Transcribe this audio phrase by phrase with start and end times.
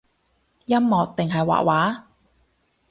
[0.65, 2.05] 音樂定係畫畫？